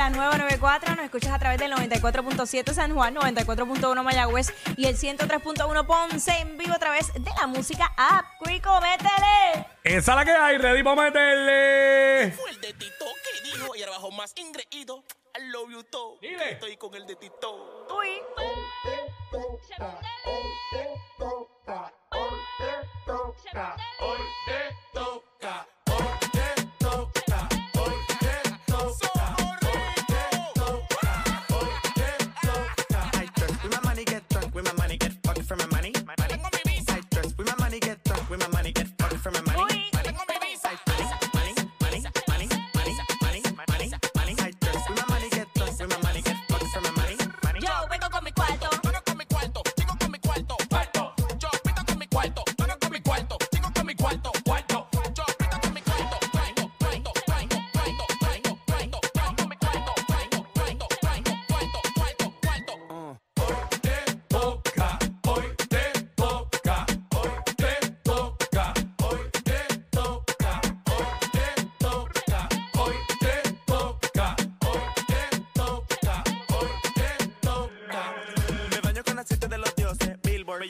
[0.00, 0.96] la nueva 94.
[0.96, 6.56] Nos escuchas a través del 94.7 San Juan, 94.1 Mayagüez y el 103.1 Ponce en
[6.56, 8.24] vivo a través de la música app.
[8.42, 9.66] Quico, métele.
[9.84, 12.32] Esa es la que hay, ready para meterle.
[12.32, 15.04] Fue el de Tito que dijo y ahora bajo más ingreído.
[15.38, 16.16] I love you todo.
[16.22, 16.52] Dile.
[16.52, 17.86] Estoy con el de Tito.
[17.94, 18.08] Uy.
[23.62, 24.69] I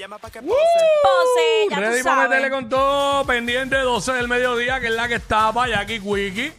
[0.01, 0.55] llama pa' que pose.
[1.03, 2.31] Pose, ya Ready tú para sabes.
[2.31, 6.53] meterle con todo, pendiente 12 del mediodía, que es la que está para Jackie Quickie.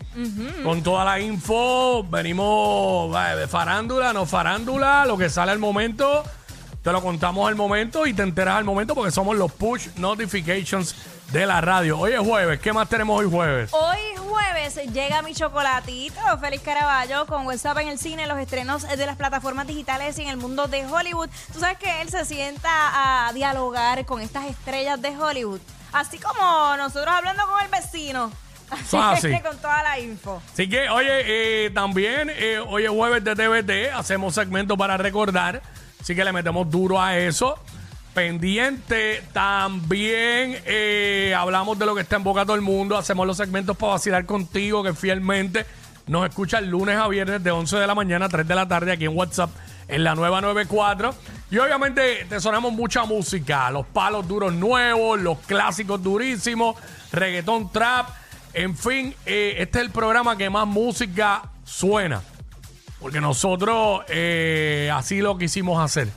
[0.64, 6.24] Con toda la info, venimos eh, de farándula, no farándula, lo que sale al momento,
[6.84, 10.96] te lo contamos al momento y te enteras al momento porque somos los push notifications
[11.32, 12.00] de la radio.
[12.00, 13.70] Hoy es jueves, ¿qué más tenemos hoy jueves?
[13.72, 19.06] Hoy jueves llega mi chocolatito, Félix Caraballo, con WhatsApp en el cine, los estrenos de
[19.06, 21.30] las plataformas digitales y en el mundo de Hollywood.
[21.54, 25.60] Tú sabes que él se sienta a dialogar con estas estrellas de Hollywood,
[25.94, 28.32] así como nosotros hablando con el vecino.
[28.72, 29.28] Así Ah, sí.
[29.44, 30.42] con toda la info.
[30.54, 35.62] Así que, oye, eh, también eh, hoy es jueves de TVT, hacemos segmento para recordar,
[36.02, 37.56] así que le metemos duro a eso.
[38.14, 43.38] Pendiente, también eh, hablamos de lo que está en boca todo el mundo, hacemos los
[43.38, 45.66] segmentos para vacilar contigo, que fielmente
[46.08, 48.92] nos escucha lunes a viernes de 11 de la mañana a 3 de la tarde
[48.92, 49.50] aquí en WhatsApp,
[49.88, 51.16] en la nueva 94.
[51.52, 56.76] Y obviamente te sonamos mucha música, los palos duros nuevos, los clásicos durísimos,
[57.14, 58.10] reggaetón trap.
[58.54, 62.22] En fin, eh, este es el programa que más música suena.
[63.02, 66.08] Porque nosotros eh, así lo quisimos hacer.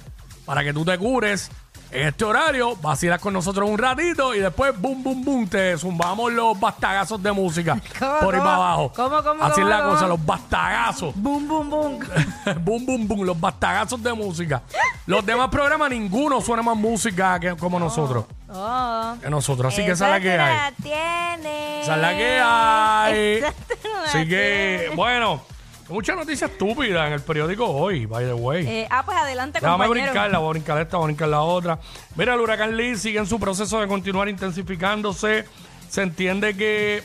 [0.44, 1.50] Para que tú te cures
[1.94, 6.32] en este horario, vacilas con nosotros un ratito y después, boom, boom, boom, te zumbamos
[6.32, 8.50] los bastagazos de música ¿Cómo, por ahí cómo?
[8.50, 8.92] para abajo.
[8.96, 11.14] ¿Cómo, cómo, Así es la cosa, los bastagazos.
[11.14, 11.98] Boom, boom, boom.
[12.64, 14.62] boom, boom, boom, los bastagazos de música.
[15.06, 18.24] Los demás programas, ninguno suena más música que como nosotros.
[18.48, 19.14] Oh.
[19.22, 19.72] Que nosotros.
[19.72, 20.72] Así que esa es la que hay.
[20.82, 21.82] tiene.
[21.82, 23.42] Esa es la que hay.
[24.06, 25.42] Así que, bueno,
[25.88, 28.66] mucha noticia estúpida en el periódico hoy, by the way.
[28.66, 30.12] Eh, ah, pues adelante, Déjame compañero.
[30.12, 31.78] brincarla, voy a brincar esta, voy a brincar la otra.
[32.16, 35.44] Mira, el huracán Lee sigue en su proceso de continuar intensificándose.
[35.88, 37.02] Se entiende que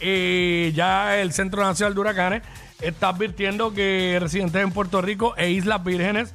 [0.00, 2.42] eh, ya el Centro Nacional de Huracanes
[2.80, 6.34] está advirtiendo que residentes en Puerto Rico e Islas Vírgenes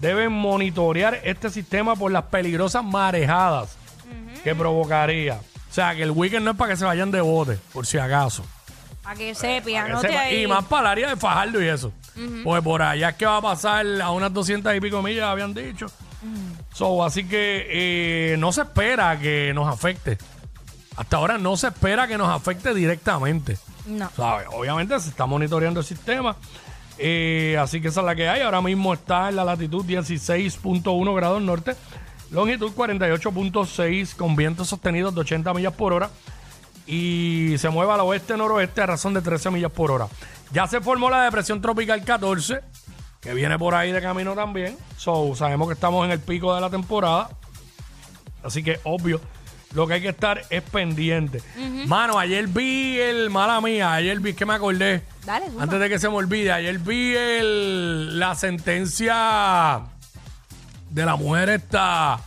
[0.00, 3.76] deben monitorear este sistema por las peligrosas marejadas
[4.42, 5.34] que provocaría.
[5.70, 7.98] O sea, que el weekend no es para que se vayan de bote, por si
[7.98, 8.44] acaso.
[9.04, 11.92] Para que no sepa- te y más para el área de Fajardo y eso.
[12.42, 15.52] Pues por allá es que va a pasar a unas 200 y pico millas, habían
[15.54, 15.86] dicho.
[16.72, 20.16] So, así que eh, no se espera que nos afecte.
[20.96, 23.58] Hasta ahora no se espera que nos afecte directamente.
[23.86, 24.08] No.
[24.52, 26.36] Obviamente se está monitoreando el sistema.
[26.96, 28.40] Eh, así que esa es la que hay.
[28.42, 31.74] Ahora mismo está en la latitud 16.1 grados norte,
[32.30, 36.10] longitud 48.6 con vientos sostenidos de 80 millas por hora
[36.86, 40.08] y se mueve al oeste-noroeste a razón de 13 millas por hora.
[40.52, 42.60] Ya se formó la depresión tropical 14,
[43.20, 44.76] que viene por ahí de camino también.
[44.96, 47.30] So, sabemos que estamos en el pico de la temporada.
[48.42, 49.20] Así que, obvio,
[49.74, 51.42] lo que hay que estar es pendiente.
[51.86, 55.02] Mano, ayer vi el, mala mía, ayer vi que me acordé.
[55.24, 55.46] Dale.
[55.58, 59.80] Antes de que se me olvide, ayer vi el, la sentencia
[60.90, 62.20] de la mujer esta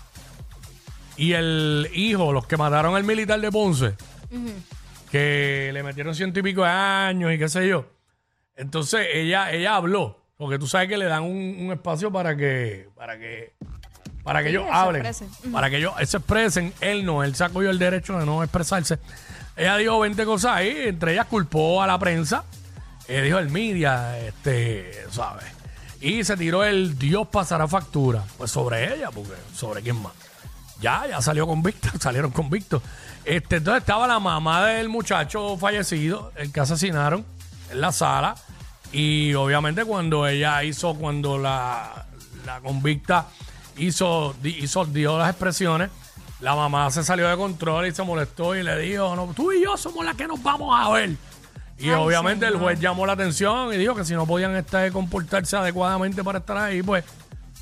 [1.15, 3.95] y el hijo, los que mataron al militar de Ponce,
[5.11, 7.85] que le metieron ciento y pico de años y qué sé yo.
[8.55, 12.89] Entonces ella, ella habló, porque tú sabes que le dan un, un espacio para que,
[12.95, 13.53] para que,
[14.23, 15.05] para que Sí, ellos hablen,
[15.51, 16.73] para que ellos se expresen.
[16.81, 18.99] Él no, él sacó yo el derecho de no expresarse.
[19.55, 22.43] Ella dijo 20 cosas ahí, entre ellas culpó a la prensa,
[23.07, 25.45] eh, dijo el media, este, ¿sabes?
[26.01, 28.23] Y se tiró el Dios pasará factura.
[28.37, 30.13] Pues sobre ella, porque sobre quién más.
[30.81, 32.81] Ya, ya salió convicto, salieron convictos.
[33.25, 37.25] Este, entonces estaba la mamá del muchacho fallecido, el que asesinaron,
[37.71, 38.35] en la sala.
[38.91, 42.05] Y obviamente cuando ella hizo, cuando la,
[42.45, 43.27] la convicta
[43.77, 45.89] hizo, hizo, dio las expresiones,
[46.39, 49.63] la mamá se salió de control y se molestó y le dijo, no, tú y
[49.63, 51.11] yo somos las que nos vamos a ver.
[51.79, 54.91] Y Ay, obviamente el juez llamó la atención y dijo que si no podían estar,
[54.91, 57.03] comportarse adecuadamente para estar ahí, pues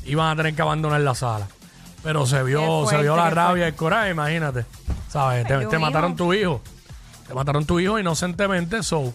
[0.05, 1.47] iban a tener que abandonar la sala.
[2.05, 4.63] Pero se vio, se vio la rabia y el coraje, imagínate.
[5.09, 5.47] ¿Sabes?
[5.47, 6.61] Te, mataron tu hijo.
[7.27, 9.11] Te mataron tu hijo inocentemente, so.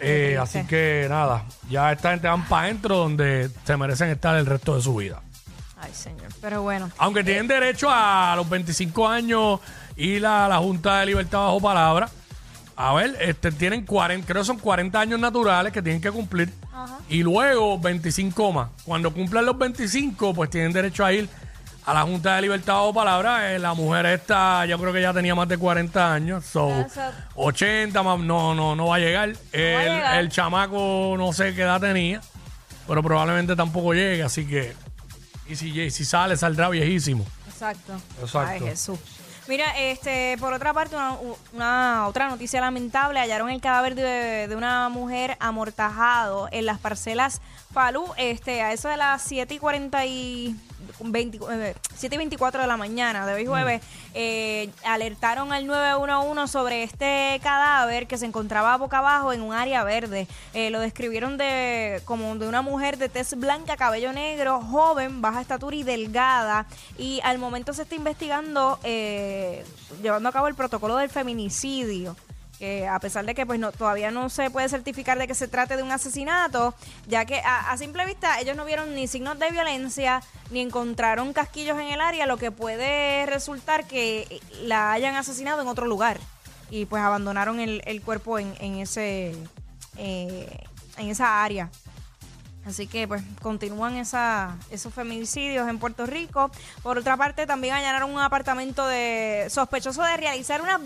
[0.00, 4.44] eh, así que nada, ya esta gente van para adentro donde se merecen estar el
[4.44, 5.22] resto de su vida.
[5.80, 6.26] Ay, señor.
[6.40, 6.90] Pero bueno.
[6.98, 9.60] Aunque tienen derecho a los 25 años
[9.94, 12.10] ir a la Junta de Libertad bajo palabra.
[12.74, 16.52] A ver, este, tienen 40, creo que son 40 años naturales que tienen que cumplir.
[17.08, 18.70] Y luego 25 más.
[18.84, 21.28] Cuando cumplan los 25, pues tienen derecho a ir
[21.86, 23.52] a la Junta de Libertad bajo palabra.
[23.54, 26.44] Eh, la mujer esta, yo creo que ya tenía más de 40 años.
[26.44, 27.00] So, Eso.
[27.34, 29.30] 80 más, no, no, no va a llegar.
[29.30, 30.18] el, llegar.
[30.20, 32.20] el chamaco no sé qué edad tenía,
[32.86, 34.22] pero probablemente tampoco llegue.
[34.22, 34.74] Así que,
[35.48, 37.24] y si, y si sale, saldrá viejísimo.
[37.48, 37.94] Exacto.
[38.20, 38.64] Exacto.
[38.64, 38.98] Ay, Jesús.
[39.48, 41.16] Mira, este, por otra parte, una,
[41.52, 47.40] una- otra noticia lamentable, hallaron el cadáver de, de una mujer amortajado en las parcelas
[47.72, 50.56] Falú, este, a eso de las 7 y 40 y
[51.02, 53.82] 20, eh, 7 y 24 de la mañana de hoy jueves,
[54.14, 59.84] eh, alertaron al 911 sobre este cadáver que se encontraba boca abajo en un área
[59.84, 60.26] verde.
[60.54, 65.40] Eh, lo describieron de como de una mujer de tez blanca, cabello negro, joven, baja
[65.40, 66.66] estatura y delgada.
[66.98, 69.64] Y al momento se está investigando, eh,
[70.02, 72.16] llevando a cabo el protocolo del feminicidio.
[72.60, 75.48] Que a pesar de que pues no, todavía no se puede certificar de que se
[75.48, 76.74] trate de un asesinato,
[77.08, 81.78] ya que a, simple vista ellos no vieron ni signos de violencia, ni encontraron casquillos
[81.80, 86.20] en el área, lo que puede resultar que la hayan asesinado en otro lugar.
[86.70, 89.34] Y pues abandonaron el, cuerpo en, en ese
[89.96, 90.64] eh,
[90.96, 91.70] en esa área.
[92.66, 96.50] Así que pues continúan esa, esos feminicidios en Puerto Rico.
[96.82, 100.80] Por otra parte, también allanaron un apartamento de sospechoso de realizar unas,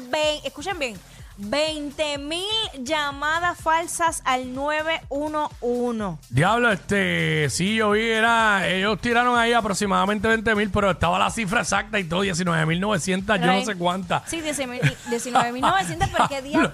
[0.44, 0.96] escuchen bien,
[1.36, 2.44] 20 mil
[2.80, 6.18] llamadas falsas al 911.
[6.30, 11.30] Diablo, este, sí, yo vi, era, ellos tiraron ahí aproximadamente 20 mil, pero estaba la
[11.30, 14.28] cifra exacta y todo, 19.900, yo no sé cuántas.
[14.28, 16.58] Sí, 19.900, pero qué día.
[16.62, 16.72] no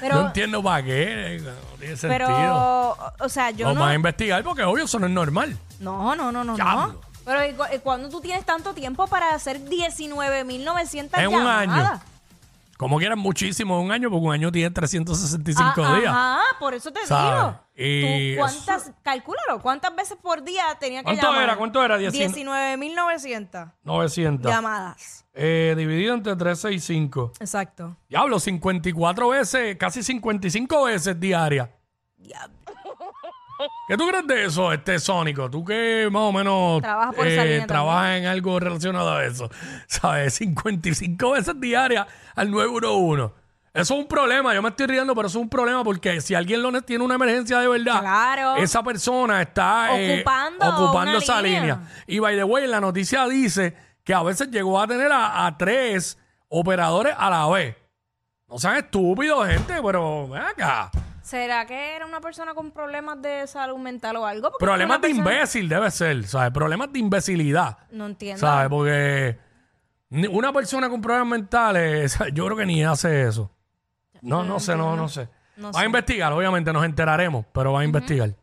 [0.00, 2.08] Pero, entiendo para qué, no tiene sentido.
[2.28, 3.86] pero, o sea, yo Vamos no.
[3.86, 5.56] a investigar porque obvio eso no es normal.
[5.80, 6.86] No, no, no, no, Diablo.
[6.94, 7.00] no.
[7.24, 11.68] Pero ¿y cu- cuándo tú tienes tanto tiempo para hacer 19.900 En un llamadas?
[11.68, 12.00] año.
[12.82, 16.08] Como quieran muchísimo un año, porque un año tiene 365 Ah, días.
[16.12, 17.32] Ajá, por eso te ¿Sabes?
[17.40, 17.60] digo.
[17.74, 21.42] Y ¿Tú cuántas, calcúlalo, cuántas veces por día tenía que ¿Cuánto llamar?
[21.44, 21.56] era?
[21.56, 21.96] ¿Cuánto era?
[21.98, 24.50] Dieci- 19.900 900.
[24.52, 25.24] llamadas.
[25.32, 27.32] Eh, dividido entre 365.
[27.40, 27.96] Exacto.
[28.08, 31.68] Diablo, 54 veces, casi 55 veces diarias.
[32.16, 32.56] Diablo.
[33.88, 35.50] ¿Qué tú crees de eso, este Sónico?
[35.50, 36.82] Tú que más o menos
[37.14, 39.50] por esa línea trabajas en algo relacionado a eso.
[39.86, 40.34] ¿Sabes?
[40.34, 43.34] 55 veces diarias al 911.
[43.74, 44.52] Eso es un problema.
[44.54, 47.02] Yo me estoy riendo, pero eso es un problema porque si alguien lo ne- tiene
[47.04, 48.56] una emergencia de verdad, Claro.
[48.56, 51.60] esa persona está eh, Ocupando ocupando una esa línea.
[51.60, 51.80] línea.
[52.06, 53.74] Y by the way, la noticia dice
[54.04, 56.18] que a veces llegó a tener a, a tres
[56.48, 57.74] operadores a la vez.
[58.46, 60.90] No sean estúpidos, gente, pero ven acá.
[61.22, 64.50] ¿Será que era una persona con problemas de salud mental o algo?
[64.50, 66.50] Porque Problemas una de persona- imbécil debe ser, ¿sabes?
[66.52, 67.78] Problemas de imbecilidad.
[67.90, 68.40] No entiendo.
[68.40, 68.68] ¿Sabes?
[68.68, 69.38] Porque
[70.10, 73.50] ni- una persona con problemas mentales, yo creo que ni hace eso.
[74.20, 75.28] No, no sé, no, no sé.
[75.56, 78.34] No va a investigar, obviamente nos enteraremos, pero va a investigar.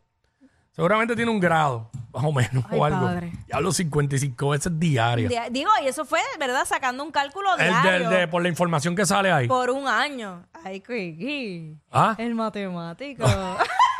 [0.80, 3.00] Seguramente tiene un grado, más o menos, Ay, o algo.
[3.04, 3.32] padre.
[3.48, 5.28] Ya hablo 55 veces diarias.
[5.28, 6.64] Di- Digo, y eso fue, ¿verdad?
[6.64, 9.46] Sacando un cálculo diario por la información que sale ahí.
[9.46, 10.46] por un año.
[10.64, 11.76] Ay, Quickie.
[11.92, 12.14] ¿Ah?
[12.16, 13.24] El matemático.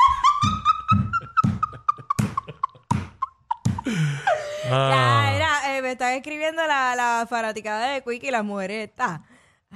[4.73, 5.29] Ah.
[5.29, 9.21] Ya, era, eh, me están escribiendo la, la fanaticada de Quick y las mujeres está.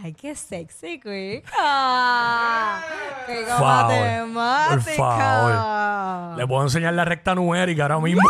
[0.04, 1.46] Ay, qué sexy, Quick.
[1.58, 2.82] Ah,
[3.26, 4.96] qué Por favor, por matemática.
[4.96, 6.38] favor.
[6.38, 8.22] Le puedo enseñar la recta numérica ahora mismo.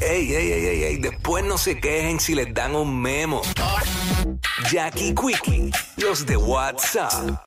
[0.00, 3.40] Ey, ey, ey, ey, ey, después no se quejen si les dan un memo.
[4.70, 7.38] Jackie Quickie, los de WhatsApp.